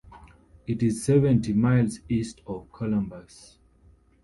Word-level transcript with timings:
It 0.65 0.81
is 0.81 1.03
seventy 1.05 1.53
miles 1.53 1.99
east 2.09 2.41
of 2.47 2.71
Columbus. 2.71 3.59